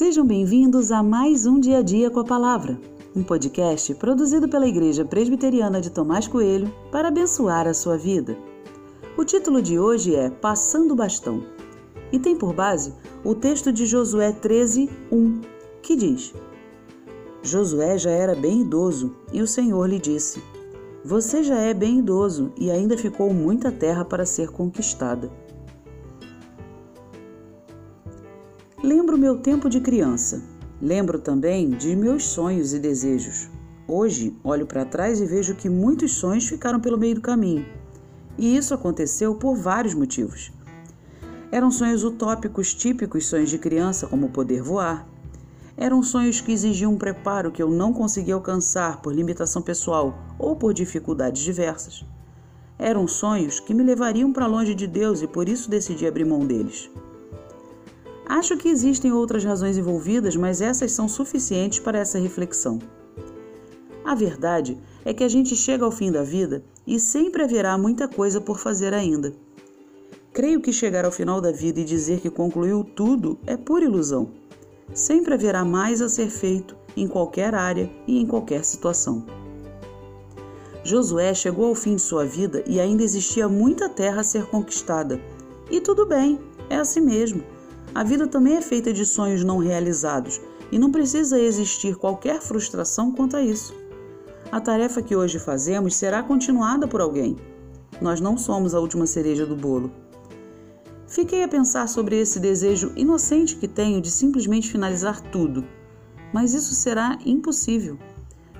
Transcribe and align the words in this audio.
Sejam 0.00 0.26
bem-vindos 0.26 0.90
a 0.90 1.02
mais 1.02 1.44
um 1.44 1.60
Dia 1.60 1.80
a 1.80 1.82
Dia 1.82 2.10
com 2.10 2.20
a 2.20 2.24
Palavra, 2.24 2.80
um 3.14 3.22
podcast 3.22 3.94
produzido 3.96 4.48
pela 4.48 4.66
Igreja 4.66 5.04
Presbiteriana 5.04 5.78
de 5.78 5.90
Tomás 5.90 6.26
Coelho 6.26 6.74
para 6.90 7.08
abençoar 7.08 7.66
a 7.66 7.74
sua 7.74 7.98
vida. 7.98 8.34
O 9.18 9.26
título 9.26 9.60
de 9.60 9.78
hoje 9.78 10.16
é 10.16 10.30
Passando 10.30 10.92
o 10.92 10.96
Bastão 10.96 11.44
e 12.10 12.18
tem 12.18 12.34
por 12.34 12.54
base 12.54 12.94
o 13.22 13.34
texto 13.34 13.70
de 13.70 13.84
Josué 13.84 14.32
13, 14.32 14.88
1, 15.12 15.40
que 15.82 15.94
diz: 15.94 16.32
Josué 17.42 17.98
já 17.98 18.10
era 18.10 18.34
bem 18.34 18.62
idoso 18.62 19.14
e 19.34 19.42
o 19.42 19.46
Senhor 19.46 19.86
lhe 19.86 19.98
disse: 19.98 20.42
Você 21.04 21.42
já 21.42 21.58
é 21.58 21.74
bem 21.74 21.98
idoso 21.98 22.54
e 22.56 22.70
ainda 22.70 22.96
ficou 22.96 23.34
muita 23.34 23.70
terra 23.70 24.02
para 24.02 24.24
ser 24.24 24.48
conquistada. 24.48 25.30
Lembro 28.82 29.18
meu 29.18 29.36
tempo 29.36 29.68
de 29.68 29.78
criança. 29.78 30.42
Lembro 30.80 31.18
também 31.18 31.68
de 31.68 31.94
meus 31.94 32.24
sonhos 32.24 32.72
e 32.72 32.78
desejos. 32.78 33.50
Hoje 33.86 34.34
olho 34.42 34.66
para 34.66 34.86
trás 34.86 35.20
e 35.20 35.26
vejo 35.26 35.54
que 35.54 35.68
muitos 35.68 36.12
sonhos 36.12 36.46
ficaram 36.46 36.80
pelo 36.80 36.96
meio 36.96 37.16
do 37.16 37.20
caminho. 37.20 37.66
E 38.38 38.56
isso 38.56 38.72
aconteceu 38.72 39.34
por 39.34 39.54
vários 39.54 39.92
motivos. 39.92 40.50
Eram 41.52 41.70
sonhos 41.70 42.04
utópicos 42.04 42.72
típicos 42.72 43.26
sonhos 43.26 43.50
de 43.50 43.58
criança, 43.58 44.06
como 44.06 44.30
poder 44.30 44.62
voar. 44.62 45.06
Eram 45.76 46.02
sonhos 46.02 46.40
que 46.40 46.50
exigiam 46.50 46.94
um 46.94 46.98
preparo 46.98 47.52
que 47.52 47.62
eu 47.62 47.70
não 47.70 47.92
conseguia 47.92 48.32
alcançar 48.32 49.02
por 49.02 49.14
limitação 49.14 49.60
pessoal 49.60 50.18
ou 50.38 50.56
por 50.56 50.72
dificuldades 50.72 51.42
diversas. 51.42 52.02
Eram 52.78 53.06
sonhos 53.06 53.60
que 53.60 53.74
me 53.74 53.82
levariam 53.82 54.32
para 54.32 54.46
longe 54.46 54.74
de 54.74 54.86
Deus 54.86 55.20
e 55.20 55.26
por 55.26 55.50
isso 55.50 55.68
decidi 55.68 56.06
abrir 56.06 56.24
mão 56.24 56.46
deles. 56.46 56.90
Acho 58.30 58.56
que 58.56 58.68
existem 58.68 59.10
outras 59.12 59.42
razões 59.42 59.76
envolvidas, 59.76 60.36
mas 60.36 60.60
essas 60.60 60.92
são 60.92 61.08
suficientes 61.08 61.80
para 61.80 61.98
essa 61.98 62.16
reflexão. 62.16 62.78
A 64.04 64.14
verdade 64.14 64.78
é 65.04 65.12
que 65.12 65.24
a 65.24 65.28
gente 65.28 65.56
chega 65.56 65.84
ao 65.84 65.90
fim 65.90 66.12
da 66.12 66.22
vida 66.22 66.62
e 66.86 67.00
sempre 67.00 67.42
haverá 67.42 67.76
muita 67.76 68.06
coisa 68.06 68.40
por 68.40 68.60
fazer 68.60 68.94
ainda. 68.94 69.34
Creio 70.32 70.60
que 70.60 70.72
chegar 70.72 71.04
ao 71.04 71.10
final 71.10 71.40
da 71.40 71.50
vida 71.50 71.80
e 71.80 71.84
dizer 71.84 72.20
que 72.20 72.30
concluiu 72.30 72.84
tudo 72.84 73.36
é 73.48 73.56
pura 73.56 73.84
ilusão. 73.84 74.30
Sempre 74.94 75.34
haverá 75.34 75.64
mais 75.64 76.00
a 76.00 76.08
ser 76.08 76.30
feito 76.30 76.76
em 76.96 77.08
qualquer 77.08 77.52
área 77.52 77.90
e 78.06 78.20
em 78.20 78.26
qualquer 78.26 78.64
situação. 78.64 79.26
Josué 80.84 81.34
chegou 81.34 81.66
ao 81.66 81.74
fim 81.74 81.96
de 81.96 82.02
sua 82.02 82.24
vida 82.24 82.62
e 82.64 82.78
ainda 82.78 83.02
existia 83.02 83.48
muita 83.48 83.88
terra 83.88 84.20
a 84.20 84.24
ser 84.24 84.46
conquistada. 84.46 85.20
E 85.68 85.80
tudo 85.80 86.06
bem, 86.06 86.38
é 86.68 86.76
assim 86.76 87.00
mesmo. 87.00 87.42
A 87.94 88.04
vida 88.04 88.26
também 88.26 88.56
é 88.56 88.62
feita 88.62 88.92
de 88.92 89.04
sonhos 89.04 89.42
não 89.42 89.58
realizados 89.58 90.40
e 90.70 90.78
não 90.78 90.92
precisa 90.92 91.38
existir 91.38 91.96
qualquer 91.96 92.40
frustração 92.40 93.10
quanto 93.10 93.36
a 93.36 93.42
isso. 93.42 93.74
A 94.52 94.60
tarefa 94.60 95.02
que 95.02 95.16
hoje 95.16 95.38
fazemos 95.38 95.96
será 95.96 96.22
continuada 96.22 96.86
por 96.86 97.00
alguém. 97.00 97.36
Nós 98.00 98.20
não 98.20 98.38
somos 98.38 98.74
a 98.74 98.80
última 98.80 99.06
cereja 99.06 99.44
do 99.44 99.56
bolo. 99.56 99.90
Fiquei 101.06 101.42
a 101.42 101.48
pensar 101.48 101.88
sobre 101.88 102.20
esse 102.20 102.38
desejo 102.38 102.92
inocente 102.94 103.56
que 103.56 103.66
tenho 103.66 104.00
de 104.00 104.10
simplesmente 104.10 104.70
finalizar 104.70 105.20
tudo. 105.20 105.64
Mas 106.32 106.54
isso 106.54 106.74
será 106.74 107.18
impossível. 107.26 107.98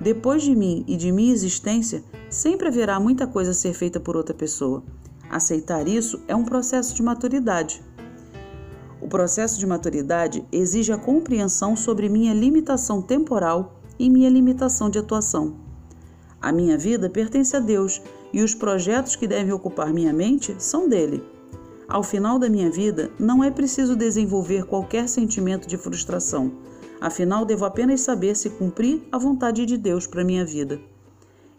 Depois 0.00 0.42
de 0.42 0.56
mim 0.56 0.84
e 0.88 0.96
de 0.96 1.12
minha 1.12 1.32
existência, 1.32 2.02
sempre 2.28 2.66
haverá 2.66 2.98
muita 2.98 3.26
coisa 3.26 3.52
a 3.52 3.54
ser 3.54 3.72
feita 3.74 4.00
por 4.00 4.16
outra 4.16 4.34
pessoa. 4.34 4.82
Aceitar 5.30 5.86
isso 5.86 6.20
é 6.26 6.34
um 6.34 6.44
processo 6.44 6.94
de 6.94 7.02
maturidade. 7.04 7.80
O 9.00 9.08
processo 9.08 9.58
de 9.58 9.66
maturidade 9.66 10.44
exige 10.52 10.92
a 10.92 10.98
compreensão 10.98 11.74
sobre 11.74 12.08
minha 12.08 12.34
limitação 12.34 13.00
temporal 13.00 13.80
e 13.98 14.10
minha 14.10 14.28
limitação 14.28 14.90
de 14.90 14.98
atuação. 14.98 15.56
A 16.40 16.52
minha 16.52 16.76
vida 16.76 17.08
pertence 17.08 17.56
a 17.56 17.60
Deus 17.60 18.00
e 18.32 18.42
os 18.42 18.54
projetos 18.54 19.16
que 19.16 19.26
devem 19.26 19.52
ocupar 19.52 19.92
minha 19.92 20.12
mente 20.12 20.54
são 20.58 20.88
dele. 20.88 21.22
Ao 21.88 22.02
final 22.02 22.38
da 22.38 22.48
minha 22.48 22.70
vida, 22.70 23.10
não 23.18 23.42
é 23.42 23.50
preciso 23.50 23.96
desenvolver 23.96 24.64
qualquer 24.64 25.08
sentimento 25.08 25.66
de 25.66 25.76
frustração. 25.76 26.52
Afinal, 27.00 27.44
devo 27.44 27.64
apenas 27.64 28.02
saber 28.02 28.36
se 28.36 28.50
cumprir 28.50 29.02
a 29.10 29.18
vontade 29.18 29.66
de 29.66 29.76
Deus 29.76 30.06
para 30.06 30.24
minha 30.24 30.44
vida. 30.44 30.80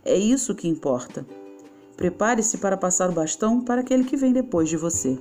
É 0.06 0.16
isso 0.16 0.56
que 0.56 0.68
importa. 0.68 1.26
Prepare-se 1.98 2.58
para 2.58 2.78
passar 2.78 3.10
o 3.10 3.14
bastão 3.14 3.62
para 3.62 3.82
aquele 3.82 4.04
que 4.04 4.16
vem 4.16 4.32
depois 4.32 4.70
de 4.70 4.78
você. 4.78 5.20